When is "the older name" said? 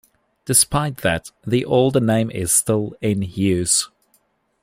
1.45-2.31